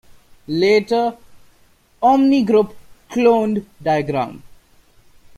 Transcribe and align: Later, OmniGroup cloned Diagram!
Later, 0.47 1.15
OmniGroup 2.01 2.73
cloned 3.11 3.65
Diagram! 3.83 4.41